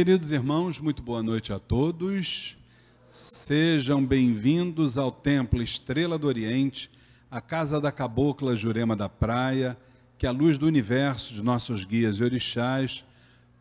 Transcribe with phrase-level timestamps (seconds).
[0.00, 2.56] Queridos irmãos, muito boa noite a todos.
[3.06, 6.90] Sejam bem-vindos ao Templo Estrela do Oriente,
[7.30, 9.76] a casa da cabocla Jurema da Praia,
[10.16, 13.04] que a luz do universo de nossos guias e orixás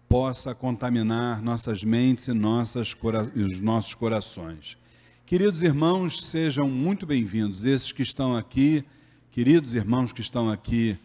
[0.08, 2.96] possa contaminar nossas mentes e, nossas,
[3.36, 4.78] e os nossos corações.
[5.26, 8.86] Queridos irmãos, sejam muito bem-vindos, esses que estão aqui,
[9.30, 10.98] queridos irmãos que estão aqui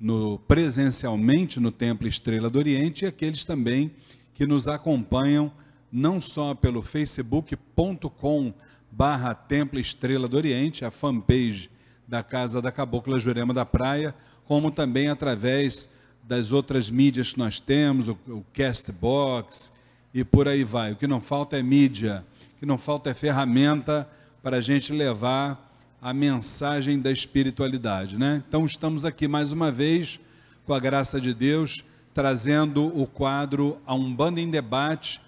[0.00, 3.92] no, presencialmente no Templo Estrela do Oriente e aqueles também
[4.40, 5.52] que nos acompanham
[5.92, 8.54] não só pelo facebook.com
[8.90, 11.68] barra Templo Estrela do Oriente, a fanpage
[12.08, 14.14] da Casa da Cabocla Jurema da Praia,
[14.46, 15.90] como também através
[16.22, 19.74] das outras mídias que nós temos, o, o Castbox
[20.14, 20.92] e por aí vai.
[20.92, 22.24] O que não falta é mídia
[22.58, 24.08] que não falta é ferramenta
[24.42, 28.42] para a gente levar a mensagem da espiritualidade, né?
[28.48, 30.18] Então estamos aqui mais uma vez,
[30.64, 35.20] com a graça de Deus, trazendo o quadro A Umbanda em Debate,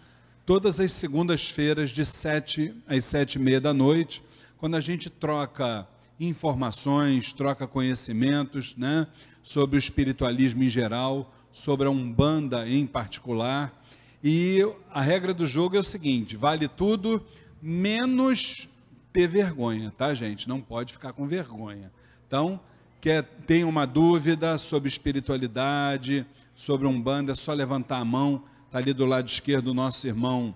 [0.45, 4.23] todas as segundas-feiras, de sete às sete e meia da noite,
[4.59, 5.87] quando a gente troca
[6.19, 9.07] informações, troca conhecimentos, né?
[9.43, 13.83] Sobre o espiritualismo em geral, sobre a Umbanda em particular,
[14.23, 14.61] e
[14.91, 17.25] a regra do jogo é o seguinte: vale tudo
[17.61, 18.69] menos
[19.13, 20.49] ter vergonha, tá, gente?
[20.49, 21.93] Não pode ficar com vergonha.
[22.27, 22.61] Então,
[23.03, 28.45] quer tem uma dúvida sobre espiritualidade, sobre umbanda, é só levantar a mão.
[28.67, 30.55] Está ali do lado esquerdo o nosso irmão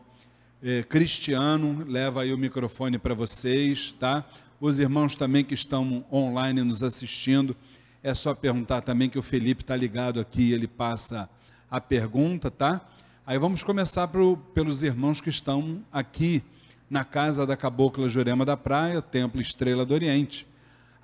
[0.62, 4.24] é, Cristiano, leva aí o microfone para vocês, tá?
[4.60, 7.56] Os irmãos também que estão online nos assistindo,
[8.00, 11.28] é só perguntar também que o Felipe está ligado aqui, ele passa
[11.68, 12.80] a pergunta, tá?
[13.26, 16.44] Aí vamos começar pro, pelos irmãos que estão aqui
[16.88, 20.46] na casa da Cabocla Jurema da Praia, Templo Estrela do Oriente.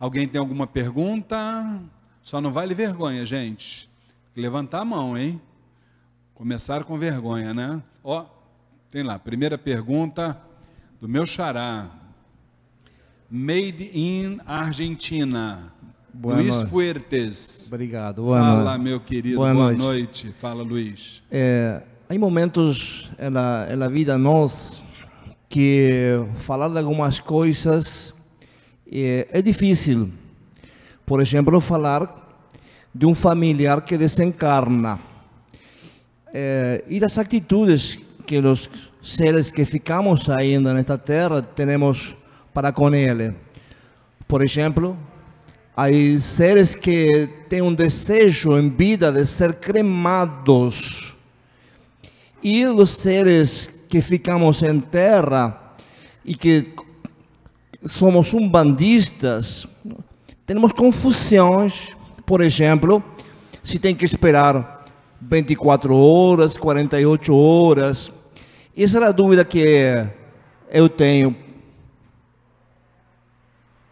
[0.03, 1.81] Alguém tem alguma pergunta?
[2.25, 3.89] Só não vale vergonha, gente.
[4.35, 5.41] Levantar a mão, hein?
[6.35, 7.81] Começaram com vergonha, né?
[8.03, 8.25] Ó,
[8.91, 10.37] tem lá, primeira pergunta
[11.01, 11.89] do meu xará.
[13.31, 15.73] Made in Argentina.
[16.13, 16.71] Boa Luiz noite.
[16.71, 17.69] Fuertes.
[17.69, 18.23] Obrigado.
[18.23, 18.83] Boa Fala, noite.
[18.83, 19.37] meu querido.
[19.37, 19.79] Boa Boa, noite.
[19.79, 20.33] noite.
[20.33, 21.23] Fala, Luiz.
[21.31, 23.09] É, há momentos
[23.77, 24.83] na vida nós
[25.49, 28.21] que falar de algumas coisas
[28.93, 30.11] é, é difícil.
[31.07, 32.23] Por exemplo, falar
[32.95, 34.99] de um familiar que desencarna
[36.33, 38.69] é, e das atitudes que os
[39.03, 42.15] seres que ficamos ainda nesta terra temos
[42.53, 43.35] para com ele.
[44.29, 44.97] Por exemplo,
[45.77, 45.87] há
[46.19, 51.17] seres que têm um desejo em vida de ser cremados.
[52.43, 55.75] E os seres que ficamos em terra
[56.25, 56.75] e que
[57.85, 59.67] somos umbandistas,
[60.47, 61.93] temos confusões.
[62.25, 63.03] Por exemplo,
[63.63, 64.85] se tem que esperar
[65.21, 68.13] 24 horas, 48 horas.
[68.77, 69.65] Essa é a dúvida que
[70.71, 71.37] eu tenho.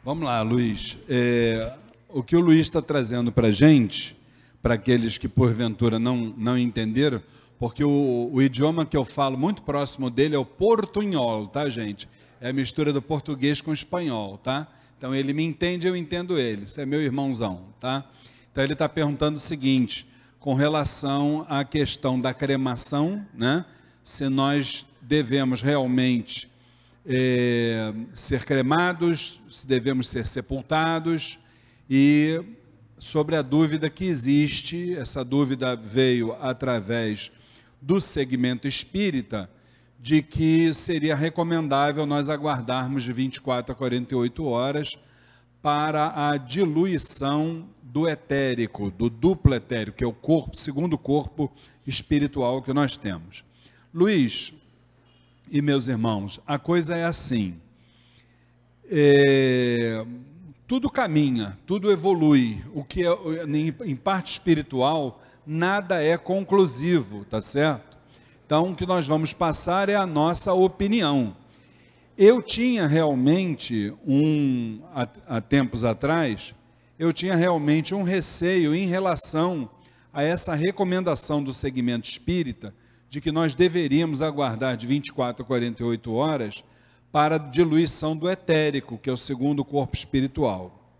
[0.04, 0.98] Vamos lá, Luiz.
[1.08, 1.74] É,
[2.08, 4.16] o que o Luiz está trazendo para a gente,
[4.62, 7.22] para aqueles que porventura não, não entenderam,
[7.58, 12.08] porque o, o idioma que eu falo muito próximo dele é o portunhol, tá, gente?
[12.40, 14.66] É a mistura do português com o espanhol, tá?
[14.96, 16.64] Então ele me entende, eu entendo ele.
[16.64, 18.04] Isso é meu irmãozão, tá?
[18.50, 20.06] Então ele está perguntando o seguinte,
[20.38, 23.66] com relação à questão da cremação, né?
[24.02, 26.50] Se nós devemos realmente
[27.04, 31.38] é, ser cremados, se devemos ser sepultados
[31.88, 32.42] e
[32.98, 37.30] sobre a dúvida que existe, essa dúvida veio através
[37.82, 39.50] do segmento espírita,
[40.00, 44.98] de que seria recomendável nós aguardarmos de 24 a 48 horas
[45.60, 51.52] para a diluição do etérico, do duplo etérico, que é o corpo, segundo corpo
[51.86, 53.44] espiritual que nós temos.
[53.92, 54.54] Luiz
[55.50, 57.60] e meus irmãos, a coisa é assim.
[58.90, 60.04] É,
[60.66, 62.64] tudo caminha, tudo evolui.
[62.72, 63.10] O que é,
[63.46, 67.89] em, em parte espiritual, nada é conclusivo, tá certo?
[68.50, 71.36] Então, o que nós vamos passar é a nossa opinião.
[72.18, 76.52] Eu tinha realmente um, há, tempos atrás,
[76.98, 79.70] eu tinha realmente um receio em relação
[80.12, 82.74] a essa recomendação do segmento espírita
[83.08, 86.64] de que nós deveríamos aguardar de 24 a 48 horas
[87.12, 90.92] para a diluição do etérico, que é o segundo corpo espiritual.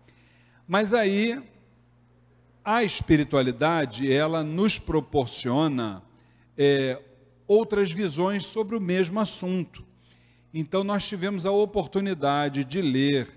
[0.65, 1.37] Mas aí
[2.63, 6.01] a espiritualidade ela nos proporciona
[6.57, 6.97] é,
[7.51, 9.83] outras visões sobre o mesmo assunto.
[10.53, 13.27] Então nós tivemos a oportunidade de ler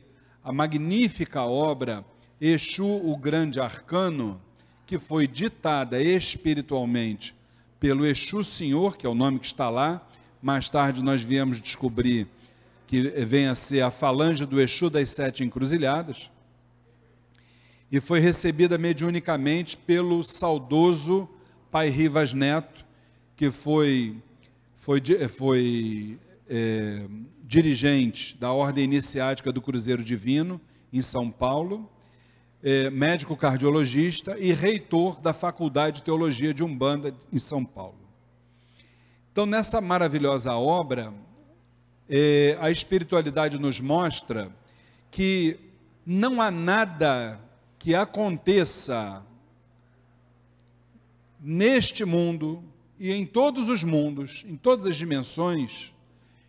[0.43, 2.05] a magnífica obra
[2.41, 4.41] Exu, o Grande Arcano,
[4.87, 7.35] que foi ditada espiritualmente
[7.81, 10.07] pelo Exu Senhor, que é o nome que está lá.
[10.41, 12.29] Mais tarde nós viemos descobrir
[12.87, 16.31] que vem a ser a falange do Exu das Sete Encruzilhadas.
[17.91, 21.29] E foi recebida mediunicamente pelo saudoso
[21.69, 22.84] Pai Rivas Neto,
[23.37, 24.17] que foi,
[24.77, 27.07] foi, foi é,
[27.43, 30.61] dirigente da Ordem Iniciática do Cruzeiro Divino,
[30.93, 31.91] em São Paulo,
[32.63, 37.99] é, médico cardiologista e reitor da Faculdade de Teologia de Umbanda, em São Paulo.
[39.33, 41.13] Então, nessa maravilhosa obra,
[42.09, 44.51] é, a espiritualidade nos mostra
[45.11, 45.59] que
[46.07, 47.41] não há nada
[47.79, 49.23] que aconteça
[51.41, 52.65] neste mundo
[53.05, 55.93] e em todos os mundos, em todas as dimensões,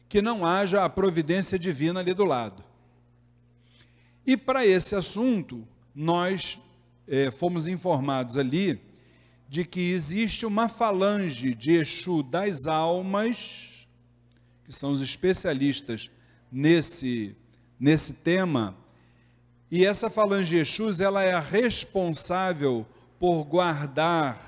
[0.08, 2.64] que não haja a providência divina ali do lado.
[4.26, 6.58] E para esse assunto, nós
[7.10, 8.80] é, fomos informados ali
[9.50, 13.86] de que existe uma falange de Exu das almas,
[14.64, 16.10] que são os especialistas
[16.50, 17.36] nesse,
[17.78, 18.78] nesse tema,
[19.70, 22.88] e essa falange de Exus, ela é a responsável
[23.20, 24.40] por guardar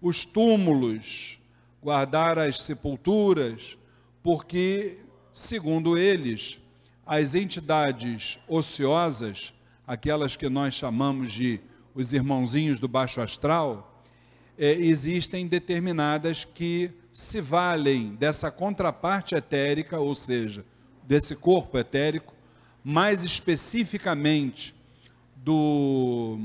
[0.00, 1.39] os túmulos,
[1.82, 3.78] guardar as sepulturas,
[4.22, 4.98] porque,
[5.32, 6.60] segundo eles,
[7.06, 9.52] as entidades ociosas,
[9.86, 11.60] aquelas que nós chamamos de
[11.94, 14.04] os irmãozinhos do baixo astral,
[14.56, 20.64] é, existem determinadas que se valem dessa contraparte etérica, ou seja,
[21.02, 22.34] desse corpo etérico,
[22.84, 24.74] mais especificamente
[25.36, 26.38] do.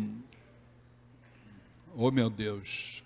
[1.96, 3.05] Oh meu Deus,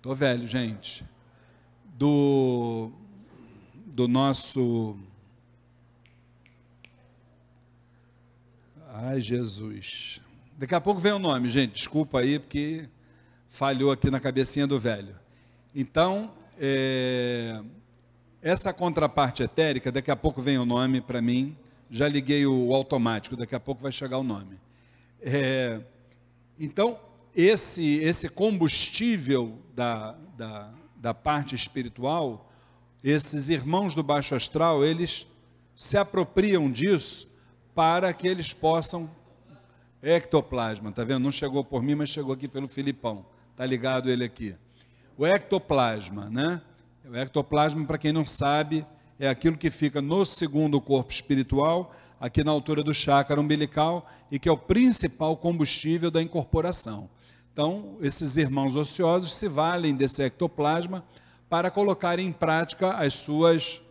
[0.00, 1.04] estou velho, gente.
[1.84, 2.90] Do
[3.74, 4.96] do nosso.
[8.88, 10.22] Ai, Jesus.
[10.56, 11.74] Daqui a pouco vem o nome, gente.
[11.74, 12.88] Desculpa aí, porque
[13.46, 15.14] falhou aqui na cabecinha do velho.
[15.74, 17.60] Então, é,
[18.40, 21.54] essa contraparte etérica, daqui a pouco vem o nome para mim.
[21.90, 24.58] Já liguei o automático, daqui a pouco vai chegar o nome.
[25.20, 25.78] É,
[26.58, 26.98] então,
[27.34, 32.50] esse, esse combustível da, da, da parte espiritual
[33.02, 35.26] esses irmãos do baixo astral, eles
[35.74, 37.30] se apropriam disso
[37.74, 39.10] para que eles possam
[40.02, 41.20] ectoplasma, tá vendo?
[41.20, 43.24] Não chegou por mim, mas chegou aqui pelo Filipão.
[43.56, 44.54] Tá ligado ele aqui.
[45.16, 46.60] O ectoplasma, né?
[47.04, 48.84] O ectoplasma, para quem não sabe,
[49.18, 54.38] é aquilo que fica no segundo corpo espiritual, aqui na altura do chácara umbilical, e
[54.38, 57.08] que é o principal combustível da incorporação.
[57.52, 61.04] Então, esses irmãos ociosos se valem desse ectoplasma
[61.48, 63.82] para colocar em prática as suas,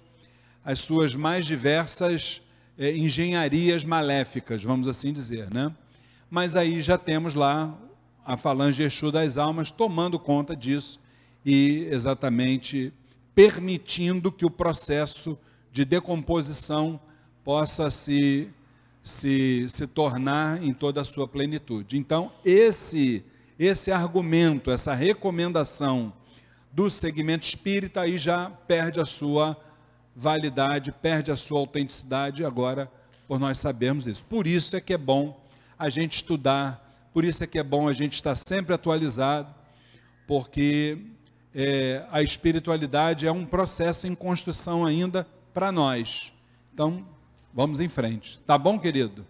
[0.64, 2.42] as suas mais diversas
[2.78, 5.72] é, engenharias maléficas, vamos assim dizer, né?
[6.30, 7.78] Mas aí já temos lá
[8.26, 11.00] a falange Exu das almas tomando conta disso
[11.46, 12.94] e exatamente
[13.34, 15.40] permitindo que o processo
[15.72, 17.00] de decomposição
[17.44, 18.50] possa se,
[19.02, 21.98] se, se tornar em toda a sua plenitude.
[21.98, 23.24] Então, esse,
[23.60, 26.14] esse argumento, essa recomendação
[26.72, 29.58] do segmento espírita, aí já perde a sua
[30.16, 32.90] validade, perde a sua autenticidade, agora,
[33.28, 34.24] por nós sabermos isso.
[34.24, 35.46] Por isso é que é bom
[35.78, 39.54] a gente estudar, por isso é que é bom a gente estar sempre atualizado,
[40.26, 40.98] porque
[41.54, 46.34] é, a espiritualidade é um processo em construção ainda para nós.
[46.74, 47.06] Então,
[47.54, 48.40] vamos em frente.
[48.48, 49.26] Tá bom, querido?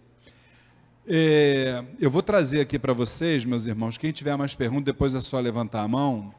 [1.06, 5.20] É, eu vou trazer aqui para vocês, meus irmãos, quem tiver mais perguntas, depois é
[5.20, 6.34] só levantar a mão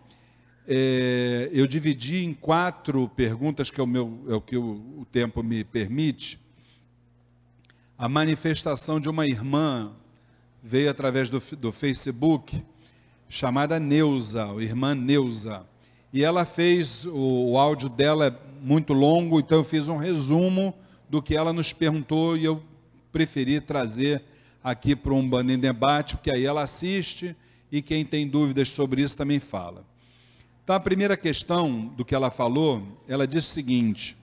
[0.67, 5.05] é, eu dividi em quatro perguntas, que é o, meu, é o que o, o
[5.11, 6.39] tempo me permite.
[7.97, 9.91] A manifestação de uma irmã
[10.63, 12.63] veio através do, do Facebook,
[13.27, 15.65] chamada Neuza, irmã Neuza.
[16.13, 20.73] E ela fez, o, o áudio dela é muito longo, então eu fiz um resumo
[21.09, 22.63] do que ela nos perguntou e eu
[23.11, 24.23] preferi trazer
[24.63, 27.35] aqui para um Bando em Debate, porque aí ela assiste
[27.71, 29.85] e quem tem dúvidas sobre isso também fala.
[30.63, 34.15] Então, a primeira questão do que ela falou, ela diz o seguinte: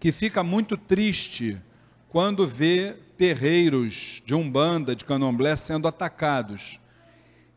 [0.00, 1.60] que fica muito triste
[2.08, 6.80] quando vê terreiros de umbanda, de candomblé sendo atacados.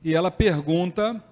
[0.03, 1.23] E ela pergunta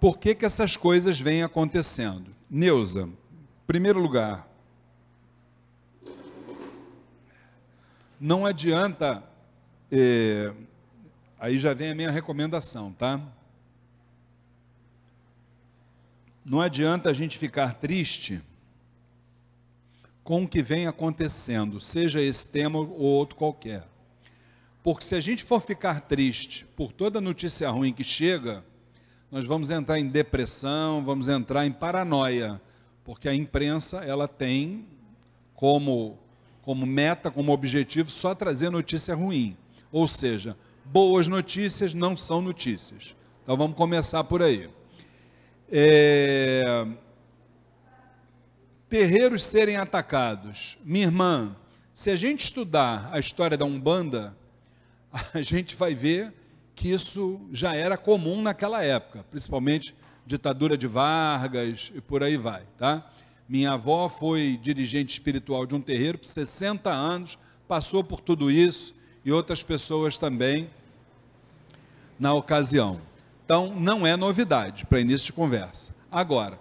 [0.00, 2.30] por que, que essas coisas vêm acontecendo.
[2.50, 4.48] Neuza, em primeiro lugar,
[8.20, 9.22] não adianta,
[9.90, 10.52] é,
[11.38, 13.20] aí já vem a minha recomendação, tá?
[16.44, 18.40] Não adianta a gente ficar triste
[20.24, 23.86] com o que vem acontecendo, seja esse tema ou outro qualquer.
[24.82, 28.64] Porque se a gente for ficar triste por toda notícia ruim que chega,
[29.30, 32.60] nós vamos entrar em depressão, vamos entrar em paranoia,
[33.04, 34.86] porque a imprensa ela tem
[35.54, 36.18] como
[36.60, 39.56] como meta, como objetivo só trazer notícia ruim.
[39.90, 43.16] Ou seja, boas notícias não são notícias.
[43.42, 44.68] Então vamos começar por aí.
[45.70, 46.86] É...
[48.88, 50.78] Terreiros serem atacados.
[50.84, 51.56] Minha irmã,
[51.92, 54.36] se a gente estudar a história da Umbanda,
[55.32, 56.32] a gente vai ver
[56.74, 59.94] que isso já era comum naquela época, principalmente
[60.26, 63.10] ditadura de Vargas e por aí vai, tá?
[63.48, 68.97] Minha avó foi dirigente espiritual de um terreiro por 60 anos, passou por tudo isso
[69.28, 70.70] e outras pessoas também
[72.18, 72.98] na ocasião.
[73.44, 75.94] Então, não é novidade para início de conversa.
[76.10, 76.58] Agora,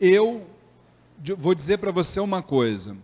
[0.00, 0.44] eu
[1.36, 2.96] vou dizer para você uma coisa.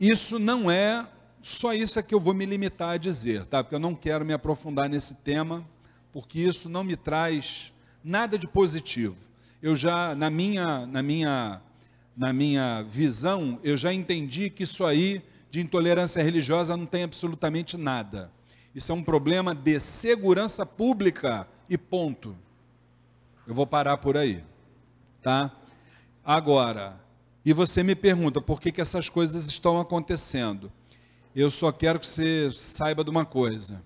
[0.00, 1.06] Isso não é
[1.40, 3.62] só isso é que eu vou me limitar a dizer, tá?
[3.62, 5.64] Porque eu não quero me aprofundar nesse tema
[6.12, 9.16] porque isso não me traz nada de positivo.
[9.62, 11.62] Eu já, na minha, na minha,
[12.16, 17.76] na minha visão, eu já entendi que isso aí de intolerância religiosa não tem absolutamente
[17.76, 18.28] nada.
[18.74, 22.36] Isso é um problema de segurança pública e ponto.
[23.46, 24.44] Eu vou parar por aí,
[25.20, 25.50] tá?
[26.24, 27.00] Agora,
[27.44, 30.70] e você me pergunta por que, que essas coisas estão acontecendo?
[31.34, 33.82] Eu só quero que você saiba de uma coisa: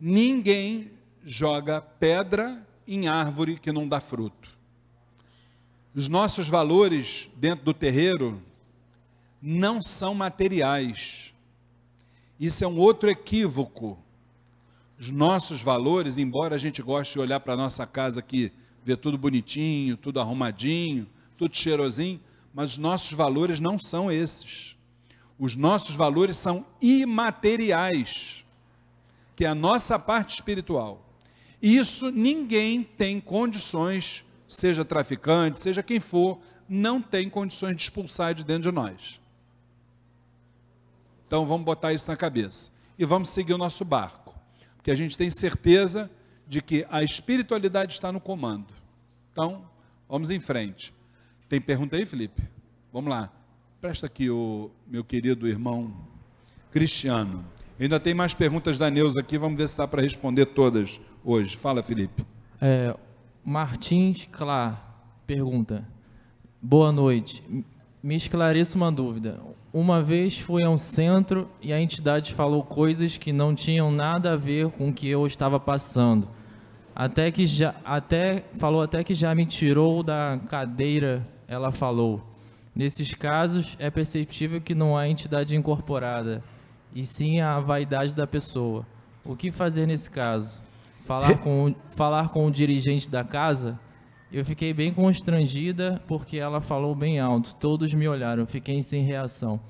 [0.00, 0.90] ninguém
[1.22, 4.56] joga pedra em árvore que não dá fruto.
[5.94, 8.42] Os nossos valores dentro do terreiro
[9.40, 11.34] não são materiais.
[12.38, 13.98] Isso é um outro equívoco.
[14.98, 18.52] Os nossos valores, embora a gente goste de olhar para a nossa casa aqui,
[18.84, 22.20] ver tudo bonitinho, tudo arrumadinho, tudo cheirosinho,
[22.54, 24.76] mas os nossos valores não são esses.
[25.38, 28.44] Os nossos valores são imateriais,
[29.34, 31.04] que é a nossa parte espiritual.
[31.60, 36.38] Isso ninguém tem condições, seja traficante, seja quem for,
[36.68, 39.20] não tem condições de expulsar de dentro de nós.
[41.26, 44.25] Então vamos botar isso na cabeça e vamos seguir o nosso barco,
[44.86, 46.08] porque a gente tem certeza
[46.46, 48.72] de que a espiritualidade está no comando.
[49.32, 49.64] Então,
[50.08, 50.94] vamos em frente.
[51.48, 52.40] Tem pergunta aí, Felipe?
[52.92, 53.32] Vamos lá.
[53.80, 55.92] Presta aqui o meu querido irmão
[56.70, 57.44] Cristiano.
[57.80, 61.56] Ainda tem mais perguntas da Neuza aqui, vamos ver se dá para responder todas hoje.
[61.56, 62.24] Fala, Felipe.
[62.60, 62.96] É,
[63.44, 65.84] Martins Clar pergunta:
[66.62, 67.42] Boa noite.
[68.06, 69.40] Me esclareça uma dúvida.
[69.72, 74.34] Uma vez fui a um centro e a entidade falou coisas que não tinham nada
[74.34, 76.28] a ver com o que eu estava passando.
[76.94, 82.22] Até que já, até falou até que já me tirou da cadeira, ela falou.
[82.72, 86.44] Nesses casos é perceptível que não há entidade incorporada,
[86.94, 88.86] e sim a vaidade da pessoa.
[89.24, 90.62] O que fazer nesse caso?
[91.06, 93.78] falar com, falar com o dirigente da casa,
[94.30, 97.54] eu fiquei bem constrangida porque ela falou bem alto.
[97.54, 99.60] Todos me olharam, fiquei sem reação.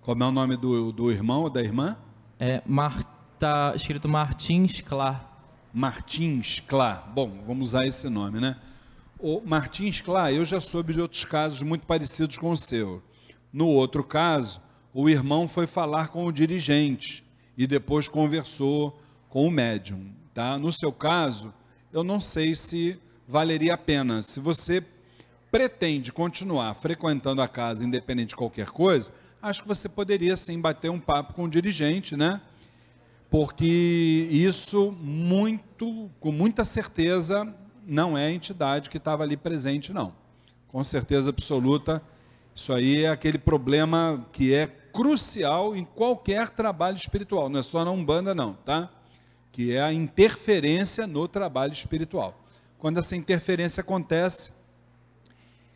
[0.00, 1.96] Como é o nome do, do irmão ou da irmã?
[2.38, 5.28] É Marta, escrito Martins Clá.
[5.72, 7.06] Martins Clá.
[7.14, 8.56] Bom, vamos usar esse nome, né?
[9.18, 13.02] O Martins Clá, eu já soube de outros casos muito parecidos com o seu.
[13.52, 14.62] No outro caso,
[14.92, 17.24] o irmão foi falar com o dirigente
[17.56, 20.10] e depois conversou com o médium.
[20.32, 20.58] Tá?
[20.58, 21.52] No seu caso,
[21.92, 24.22] eu não sei se valeria a pena.
[24.22, 24.84] Se você
[25.50, 30.90] pretende continuar frequentando a casa, independente de qualquer coisa, acho que você poderia sim bater
[30.90, 32.40] um papo com o dirigente, né?
[33.30, 37.54] Porque isso muito, com muita certeza,
[37.86, 40.12] não é a entidade que estava ali presente, não.
[40.68, 42.02] Com certeza absoluta,
[42.54, 47.84] isso aí é aquele problema que é crucial em qualquer trabalho espiritual, não é só
[47.84, 48.90] na Umbanda, não, tá?
[49.56, 52.38] que é a interferência no trabalho espiritual.
[52.78, 54.52] Quando essa interferência acontece,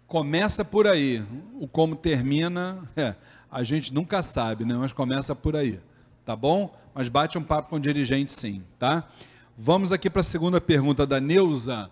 [0.07, 1.25] começa por aí.
[1.59, 3.15] O como termina, é,
[3.51, 4.75] a gente nunca sabe, né?
[4.75, 5.81] mas começa por aí.
[6.25, 6.75] Tá bom?
[6.95, 9.09] Mas bate um papo com o dirigente sim, tá?
[9.57, 11.91] Vamos aqui para a segunda pergunta da Neuza.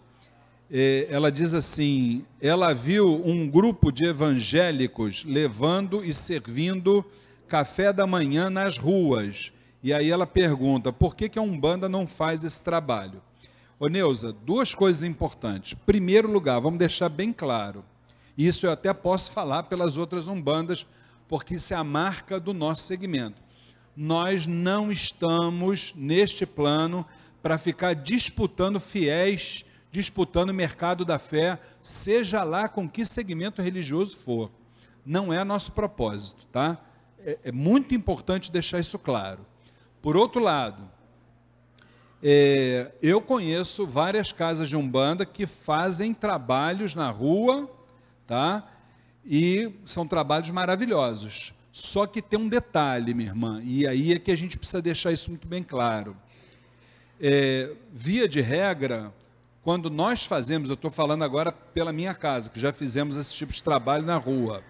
[0.70, 7.04] É, ela diz assim: ela viu um grupo de evangélicos levando e servindo
[7.46, 12.06] café da manhã nas ruas e aí ela pergunta: por que, que a Umbanda não
[12.06, 13.22] faz esse trabalho?
[13.80, 15.72] Ô Neuza, duas coisas importantes.
[15.72, 17.84] Primeiro lugar, vamos deixar bem claro.
[18.36, 20.84] Isso eu até posso falar pelas outras Umbandas,
[21.28, 23.40] porque isso é a marca do nosso segmento.
[23.96, 27.06] Nós não estamos neste plano
[27.40, 34.16] para ficar disputando fiéis, disputando o mercado da fé, seja lá com que segmento religioso
[34.16, 34.50] for.
[35.06, 36.78] Não é nosso propósito, tá?
[37.20, 39.46] É, é muito importante deixar isso claro.
[40.02, 40.97] Por outro lado,
[42.22, 47.70] É, eu conheço várias casas de umbanda que fazem trabalhos na rua,
[48.26, 48.66] tá?
[49.24, 51.54] E são trabalhos maravilhosos.
[51.70, 55.12] Só que tem um detalhe, minha irmã, e aí é que a gente precisa deixar
[55.12, 56.16] isso muito bem claro.
[57.20, 59.12] É, via de regra,
[59.62, 63.52] quando nós fazemos, eu estou falando agora pela minha casa, que já fizemos esse tipo
[63.52, 64.64] de trabalho na rua.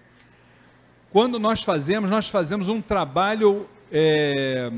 [1.10, 4.70] Quando nós fazemos, nós fazemos um trabalho é,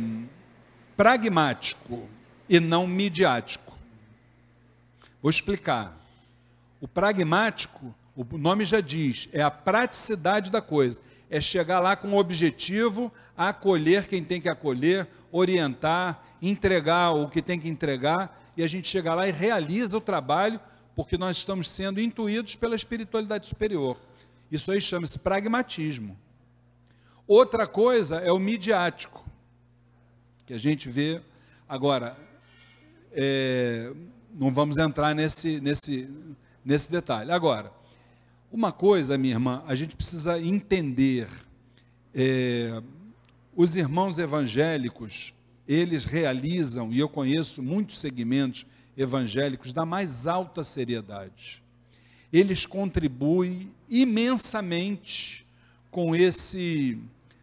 [0.97, 2.09] pragmático
[2.51, 3.79] e não midiático.
[5.23, 5.97] Vou explicar.
[6.81, 11.01] O pragmático, o nome já diz, é a praticidade da coisa.
[11.31, 17.41] É chegar lá com o objetivo, acolher quem tem que acolher, orientar, entregar o que
[17.41, 20.59] tem que entregar, e a gente chega lá e realiza o trabalho,
[20.97, 23.97] porque nós estamos sendo intuídos pela espiritualidade superior.
[24.51, 26.19] Isso aí chama-se pragmatismo.
[27.29, 29.25] Outra coisa é o midiático,
[30.45, 31.23] que a gente vê.
[31.69, 32.17] Agora,
[33.13, 33.93] é,
[34.35, 36.09] não vamos entrar nesse, nesse,
[36.65, 37.31] nesse detalhe.
[37.31, 37.73] Agora,
[38.51, 41.29] uma coisa, minha irmã, a gente precisa entender.
[42.15, 42.83] É,
[43.55, 45.35] os irmãos evangélicos,
[45.67, 51.63] eles realizam, e eu conheço muitos segmentos evangélicos da mais alta seriedade.
[52.33, 55.47] Eles contribuem imensamente
[55.91, 56.99] com esse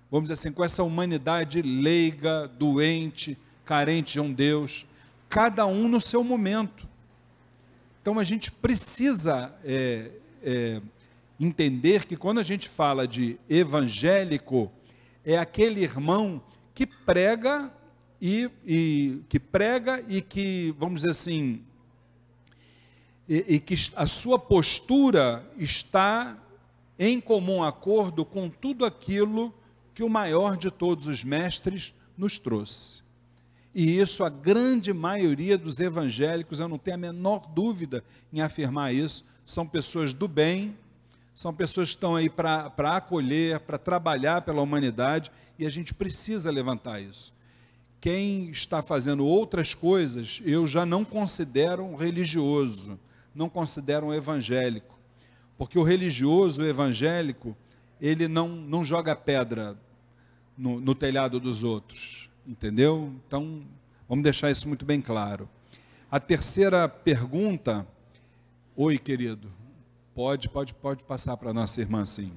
[0.10, 4.86] vamos dizer assim, com essa humanidade leiga, doente, carente de um Deus,
[5.30, 6.88] cada um no seu momento.
[8.02, 10.82] Então a gente precisa é, é,
[11.40, 14.72] entender que quando a gente fala de evangélico,
[15.26, 16.42] é aquele irmão
[16.74, 17.72] que prega
[18.22, 21.64] e, e que prega e que, vamos dizer assim,
[23.28, 26.38] e, e que a sua postura está
[26.98, 29.54] em comum acordo com tudo aquilo
[29.94, 33.07] que o maior de todos os mestres nos trouxe.
[33.80, 38.92] E isso a grande maioria dos evangélicos, eu não tenho a menor dúvida em afirmar
[38.92, 40.76] isso, são pessoas do bem,
[41.36, 46.50] são pessoas que estão aí para acolher, para trabalhar pela humanidade, e a gente precisa
[46.50, 47.32] levantar isso.
[48.02, 53.00] Quem está fazendo outras coisas, eu já não considero um religioso,
[53.36, 54.98] não considero um evangélico.
[55.56, 57.56] Porque o religioso, o evangélico,
[58.02, 59.78] ele não, não joga pedra
[60.58, 63.12] no, no telhado dos outros, entendeu?
[63.28, 63.62] Então,
[64.08, 65.50] vamos deixar isso muito bem claro.
[66.10, 67.86] A terceira pergunta,
[68.76, 69.52] oi querido,
[70.16, 72.32] pode, pode, pode passar para nossa irmã sim.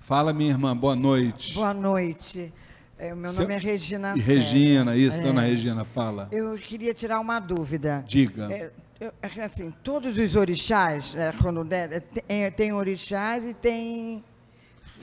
[0.00, 1.54] Fala minha irmã, boa noite.
[1.54, 2.52] Boa noite.
[2.98, 3.42] É, o meu Seu...
[3.42, 4.14] nome é Regina.
[4.16, 5.22] E Regina, isso, é.
[5.22, 6.28] dona Regina, fala.
[6.30, 8.04] Eu queria tirar uma dúvida.
[8.06, 8.52] Diga.
[8.52, 14.22] É, eu, é assim, todos os orixás, é, quando der, tem, tem orixás e tem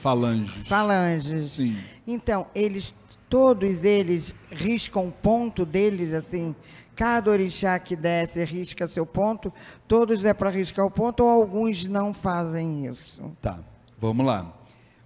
[0.02, 0.66] Falanges.
[0.66, 1.52] Falanges.
[1.52, 1.78] Sim.
[2.06, 2.92] Então, eles,
[3.32, 6.54] todos eles riscam ponto deles, assim,
[6.94, 9.50] cada orixá que desce risca seu ponto,
[9.88, 13.22] todos é para riscar o ponto ou alguns não fazem isso?
[13.40, 13.58] Tá,
[13.98, 14.52] vamos lá.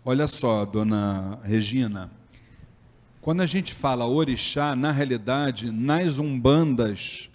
[0.04, 2.10] Olha só, dona Regina,
[3.20, 7.30] quando a gente fala orixá, na realidade, nas umbandas,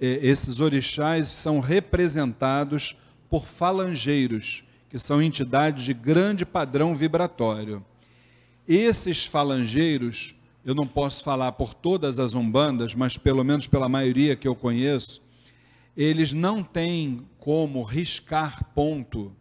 [0.00, 2.96] eh, esses orixás são representados
[3.28, 7.84] por falangeiros, que são entidades de grande padrão vibratório.
[8.72, 10.32] Esses falangeiros,
[10.64, 14.54] eu não posso falar por todas as umbandas, mas pelo menos pela maioria que eu
[14.54, 15.22] conheço,
[15.96, 19.32] eles não têm como riscar ponto.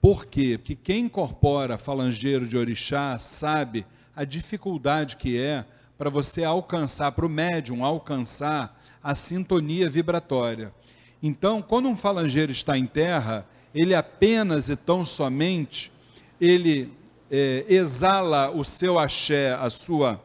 [0.00, 0.58] Por quê?
[0.58, 5.64] Porque quem incorpora falangeiro de orixá sabe a dificuldade que é
[5.96, 10.74] para você alcançar, para o médium alcançar a sintonia vibratória.
[11.22, 15.92] Então, quando um falangeiro está em terra, ele apenas e tão somente,
[16.40, 16.95] ele
[17.30, 20.20] é, exala o seu axé, a sua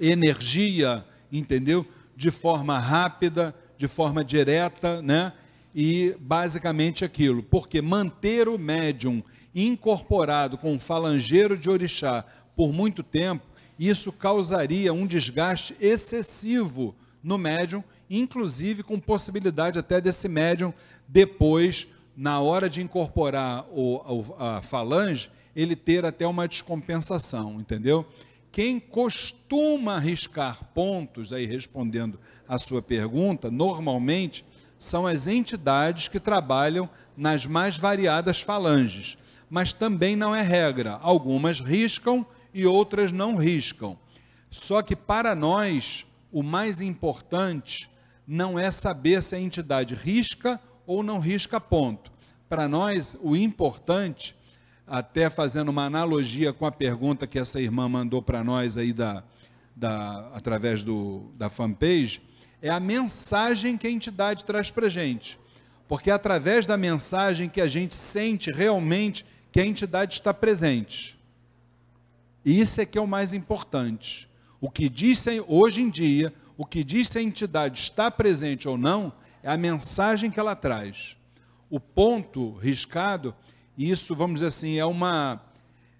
[0.00, 1.86] energia, entendeu?
[2.16, 5.32] De forma rápida, de forma direta, né?
[5.74, 9.22] E basicamente aquilo, porque manter o médium
[9.54, 12.24] incorporado com um falangeiro de orixá
[12.56, 13.46] por muito tempo,
[13.78, 20.72] isso causaria um desgaste excessivo no médium, inclusive com possibilidade até desse médium
[21.06, 28.06] depois na hora de incorporar o, a falange, ele ter até uma descompensação, entendeu?
[28.52, 32.16] Quem costuma arriscar pontos, aí respondendo
[32.46, 34.44] a sua pergunta, normalmente
[34.78, 39.18] são as entidades que trabalham nas mais variadas falanges,
[39.50, 40.92] mas também não é regra.
[41.02, 43.98] Algumas riscam e outras não riscam.
[44.52, 47.90] Só que para nós, o mais importante
[48.24, 52.12] não é saber se a entidade risca ou não risca ponto.
[52.48, 54.37] Para nós, o importante,
[54.88, 59.22] até fazendo uma analogia com a pergunta que essa irmã mandou para nós aí da,
[59.76, 62.22] da, através do, da fanpage,
[62.60, 65.38] é a mensagem que a entidade traz para a gente.
[65.86, 71.18] Porque é através da mensagem que a gente sente realmente que a entidade está presente.
[72.44, 74.28] E isso é que é o mais importante.
[74.60, 78.76] O que diz hoje em dia, o que diz se a entidade está presente ou
[78.76, 81.16] não, é a mensagem que ela traz.
[81.70, 83.34] O ponto riscado,
[83.78, 85.40] isso, vamos dizer assim, é uma.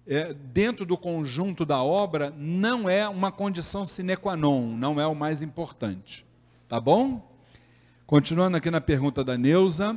[0.05, 5.07] É, dentro do conjunto da obra, não é uma condição sine qua non, não é
[5.07, 6.25] o mais importante.
[6.67, 7.25] Tá bom?
[8.05, 9.95] Continuando aqui na pergunta da Neuza.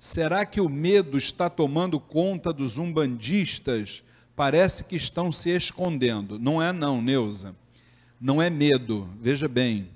[0.00, 4.02] Será que o medo está tomando conta dos umbandistas?
[4.34, 6.38] Parece que estão se escondendo.
[6.38, 7.54] Não é não, Neuza.
[8.20, 9.08] Não é medo.
[9.20, 9.88] Veja bem,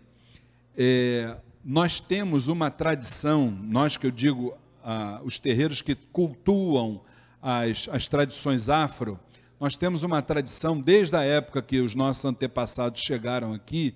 [0.77, 4.55] é, nós temos uma tradição, nós que eu digo,
[5.25, 7.01] os terreiros que cultuam
[7.43, 9.19] as, as tradições afro,
[9.59, 13.95] nós temos uma tradição desde a época que os nossos antepassados chegaram aqui,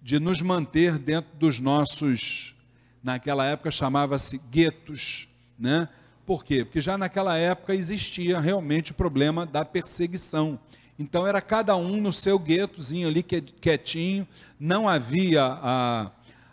[0.00, 2.54] de nos manter dentro dos nossos,
[3.02, 5.88] naquela época chamava-se guetos, né?
[6.24, 6.64] Por quê?
[6.64, 10.58] Porque já naquela época existia realmente o problema da perseguição.
[10.98, 14.26] Então era cada um no seu guetozinho ali quietinho,
[14.58, 16.10] não havia a,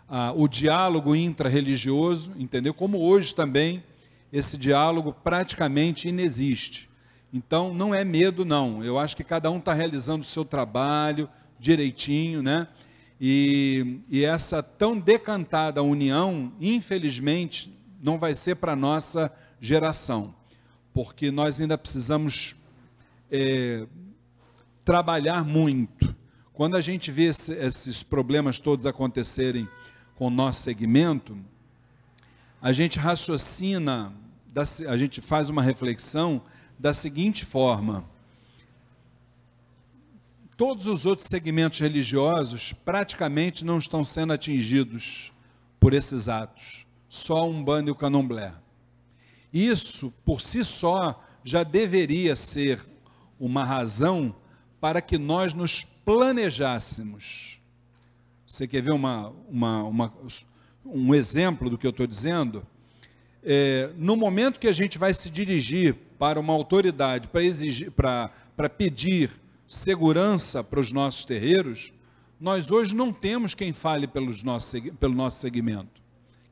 [0.08, 2.74] a, o diálogo intra-religioso, entendeu?
[2.74, 3.82] Como hoje também
[4.32, 6.90] esse diálogo praticamente inexiste.
[7.32, 8.82] Então não é medo, não.
[8.82, 12.68] Eu acho que cada um está realizando o seu trabalho direitinho, né?
[13.20, 20.34] E, e essa tão decantada união, infelizmente, não vai ser para nossa geração,
[20.92, 22.56] porque nós ainda precisamos
[23.30, 23.86] é,
[24.84, 26.14] trabalhar muito.
[26.52, 29.68] Quando a gente vê esse, esses problemas todos acontecerem
[30.16, 31.36] com o nosso segmento,
[32.60, 34.12] a gente raciocina,
[34.88, 36.42] a gente faz uma reflexão
[36.78, 38.04] da seguinte forma:
[40.56, 45.32] todos os outros segmentos religiosos praticamente não estão sendo atingidos
[45.78, 48.62] por esses atos, só um bando e o.
[49.52, 52.84] Isso, por si só, já deveria ser
[53.38, 54.34] uma razão
[54.80, 57.53] para que nós nos planejássemos.
[58.46, 60.14] Você quer ver uma, uma, uma
[60.84, 62.66] um exemplo do que eu estou dizendo?
[63.42, 68.30] É, no momento que a gente vai se dirigir para uma autoridade para exigir, para,
[68.56, 69.30] para pedir
[69.66, 71.92] segurança para os nossos terreiros,
[72.40, 76.02] nós hoje não temos quem fale pelos nossos, pelo nosso segmento.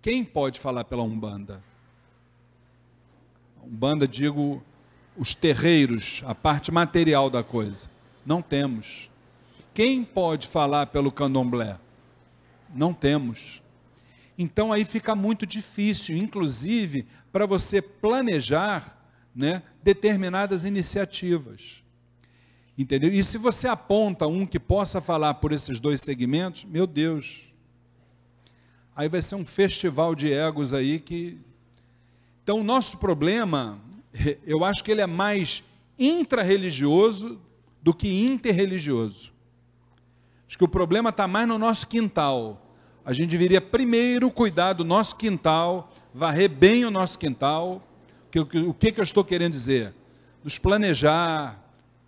[0.00, 1.62] Quem pode falar pela Umbanda?
[3.62, 4.62] Umbanda, digo,
[5.16, 7.88] os terreiros, a parte material da coisa.
[8.26, 9.11] Não temos.
[9.74, 11.78] Quem pode falar pelo candomblé?
[12.74, 13.62] Não temos.
[14.36, 18.98] Então aí fica muito difícil, inclusive, para você planejar
[19.34, 21.82] né, determinadas iniciativas.
[22.76, 23.12] Entendeu?
[23.12, 27.42] E se você aponta um que possa falar por esses dois segmentos, meu Deus,
[28.96, 31.38] aí vai ser um festival de egos aí que.
[32.42, 33.78] Então, o nosso problema,
[34.44, 35.62] eu acho que ele é mais
[35.98, 37.40] intra-religioso
[37.82, 39.31] do que interreligioso.
[40.52, 42.60] Acho que o problema está mais no nosso quintal.
[43.06, 47.82] A gente deveria primeiro cuidar do nosso quintal, varrer bem o nosso quintal.
[48.68, 49.94] O que, que eu estou querendo dizer?
[50.44, 51.58] Nos planejar,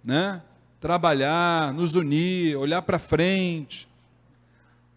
[0.04, 0.42] né?
[0.78, 3.88] trabalhar, nos unir, olhar para frente,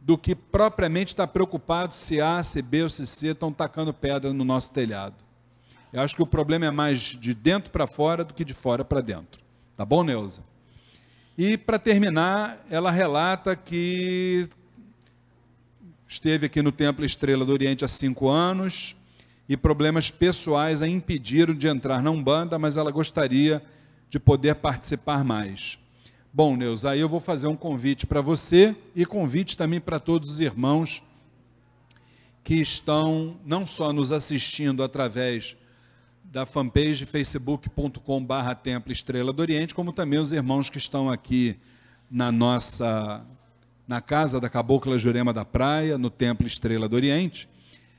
[0.01, 4.33] do que propriamente estar preocupado se A, se B ou se C estão tacando pedra
[4.33, 5.15] no nosso telhado.
[5.93, 8.83] Eu acho que o problema é mais de dentro para fora do que de fora
[8.83, 9.41] para dentro.
[9.77, 10.43] Tá bom, Neuza?
[11.37, 14.49] E para terminar, ela relata que
[16.07, 18.95] esteve aqui no Templo Estrela do Oriente há cinco anos
[19.47, 23.61] e problemas pessoais a impediram de entrar na Umbanda, mas ela gostaria
[24.09, 25.77] de poder participar mais.
[26.33, 30.31] Bom, Neus, aí eu vou fazer um convite para você e convite também para todos
[30.31, 31.03] os irmãos
[32.43, 35.55] que estão não só nos assistindo através
[36.31, 41.57] da fanpage facebook.com barra Templo Estrela do Oriente, como também os irmãos que estão aqui
[42.11, 43.25] na nossa,
[43.87, 47.47] na casa da Cabocla Jurema da Praia, no Templo Estrela do Oriente,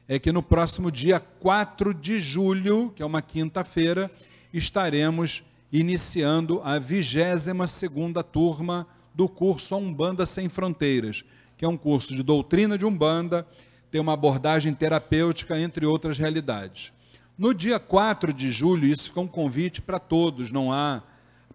[0.07, 4.11] é que no próximo dia 4 de julho, que é uma quinta-feira,
[4.53, 11.25] estaremos iniciando a 22 segunda turma do curso Umbanda Sem Fronteiras,
[11.57, 13.47] que é um curso de doutrina de Umbanda,
[13.91, 16.93] tem uma abordagem terapêutica, entre outras realidades.
[17.39, 21.05] No dia 4 de julho, isso fica um convite para todos, não há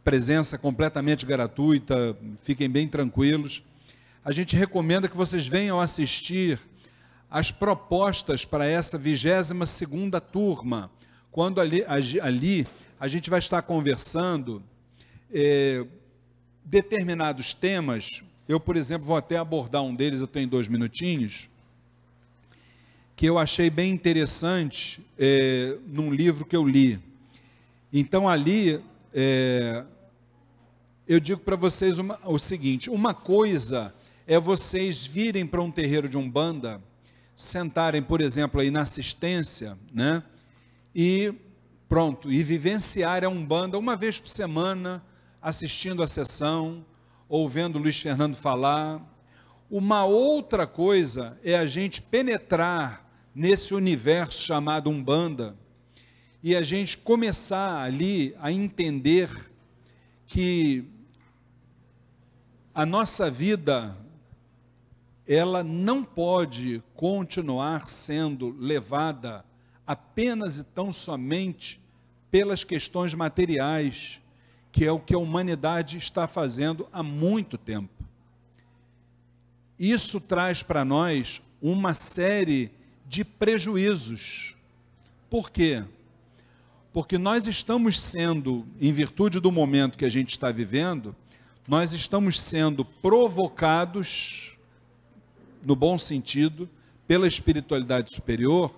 [0.01, 3.61] presença completamente gratuita, fiquem bem tranquilos.
[4.23, 6.57] A gente recomenda que vocês venham assistir
[7.29, 10.89] as propostas para essa 22 segunda turma,
[11.29, 11.83] quando ali,
[12.21, 12.65] ali
[12.97, 14.63] a gente vai estar conversando
[15.33, 15.85] é,
[16.63, 18.23] determinados temas.
[18.47, 21.49] Eu, por exemplo, vou até abordar um deles, eu tenho dois minutinhos,
[23.15, 26.99] que eu achei bem interessante é, num livro que eu li.
[27.91, 28.81] Então, ali,
[29.13, 29.83] é,
[31.07, 33.93] eu digo para vocês uma, o seguinte: uma coisa
[34.25, 36.81] é vocês virem para um terreiro de umbanda,
[37.35, 40.23] sentarem, por exemplo, aí na assistência, né?
[40.95, 41.33] E
[41.87, 45.03] pronto, e vivenciar a umbanda uma vez por semana,
[45.41, 46.83] assistindo a sessão,
[47.29, 49.01] ouvindo Luiz Fernando falar.
[49.69, 53.02] Uma outra coisa é a gente penetrar
[53.33, 55.55] nesse universo chamado umbanda
[56.41, 59.29] e a gente começar ali a entender
[60.27, 60.83] que
[62.75, 63.95] a nossa vida
[65.27, 69.45] ela não pode continuar sendo levada
[69.87, 71.81] apenas e tão somente
[72.29, 74.19] pelas questões materiais,
[74.71, 78.03] que é o que a humanidade está fazendo há muito tempo.
[79.79, 82.82] Isso traz para nós uma série de
[83.23, 84.55] prejuízos.
[85.29, 85.83] Por quê?
[86.91, 91.15] Porque nós estamos sendo, em virtude do momento que a gente está vivendo,
[91.67, 94.53] nós estamos sendo provocados
[95.63, 96.69] no bom sentido,
[97.07, 98.73] pela espiritualidade superior,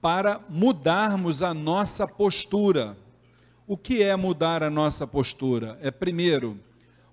[0.00, 2.96] para mudarmos a nossa postura.
[3.66, 5.78] O que é mudar a nossa postura?
[5.80, 6.58] É, primeiro,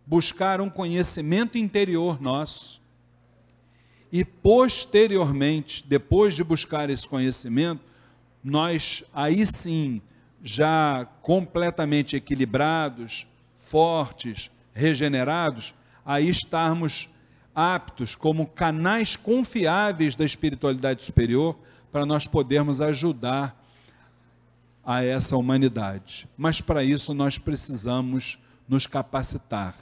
[0.05, 2.76] buscar um conhecimento interior nosso.
[4.11, 7.81] E, posteriormente, depois de buscar esse conhecimento,
[8.43, 10.01] nós, aí sim,
[10.41, 15.73] já completamente equilibrados, fortes, regenerados,
[16.05, 17.09] aí estarmos
[17.53, 21.57] aptos como canais confiáveis da espiritualidade superior
[21.91, 23.61] para nós podermos ajudar
[24.85, 26.29] a essa humanidade.
[26.37, 28.39] Mas para isso nós precisamos
[28.69, 29.75] nos capacitar.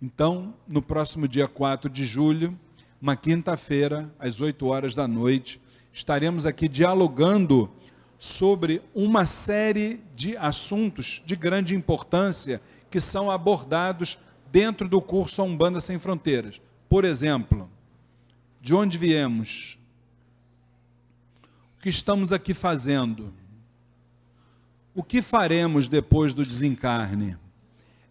[0.00, 2.56] Então, no próximo dia 4 de julho,
[3.00, 5.60] uma quinta-feira, às 8 horas da noite,
[5.90, 7.70] estaremos aqui dialogando
[8.18, 12.60] sobre uma série de assuntos de grande importância
[12.90, 14.18] que são abordados
[14.52, 16.60] dentro do curso Umbanda Sem Fronteiras.
[16.88, 17.70] Por exemplo,
[18.60, 19.78] de onde viemos?
[21.78, 23.32] O que estamos aqui fazendo?
[24.94, 27.38] O que faremos depois do desencarne?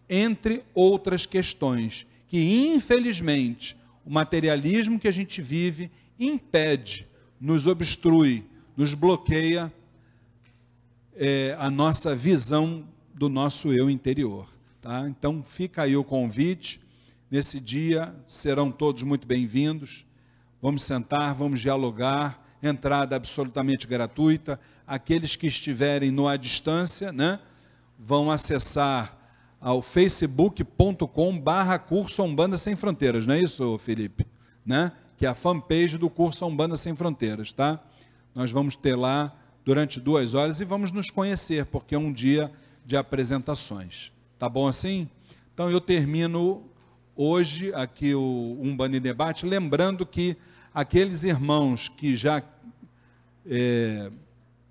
[0.08, 3.76] Entre outras questões que, infelizmente,
[4.10, 7.06] o materialismo que a gente vive impede,
[7.40, 8.44] nos obstrui,
[8.76, 9.72] nos bloqueia
[11.14, 14.48] é, a nossa visão do nosso eu interior.
[14.82, 15.08] Tá?
[15.08, 16.80] Então, fica aí o convite
[17.30, 20.04] Nesse dia serão todos muito bem-vindos.
[20.60, 22.44] Vamos sentar, vamos dialogar.
[22.60, 24.58] Entrada absolutamente gratuita.
[24.84, 27.38] Aqueles que estiverem no à distância, né,
[27.96, 29.16] vão acessar
[29.60, 34.26] ao facebook.com barra curso Umbanda Sem Fronteiras, não é isso, Felipe?
[34.64, 34.90] Né?
[35.18, 37.78] Que é a fanpage do curso Umbanda Sem Fronteiras, tá?
[38.34, 42.50] Nós vamos ter lá durante duas horas e vamos nos conhecer, porque é um dia
[42.86, 44.10] de apresentações.
[44.38, 45.08] Tá bom assim?
[45.52, 46.64] Então eu termino
[47.14, 50.36] hoje aqui o Umbanda em Debate, lembrando que
[50.72, 52.42] aqueles irmãos que já,
[53.46, 54.10] é,